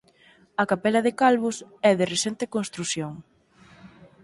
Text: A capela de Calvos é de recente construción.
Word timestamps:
A 0.61 0.63
capela 0.71 1.01
de 1.07 1.13
Calvos 1.21 1.57
é 1.89 1.91
de 1.99 2.05
recente 2.13 2.51
construción. 2.55 3.13